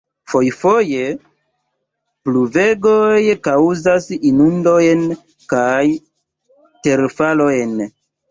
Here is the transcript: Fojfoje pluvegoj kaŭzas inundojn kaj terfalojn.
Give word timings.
Fojfoje 0.31 1.01
pluvegoj 2.29 3.35
kaŭzas 3.49 4.09
inundojn 4.31 5.05
kaj 5.55 5.85
terfalojn. 6.89 7.77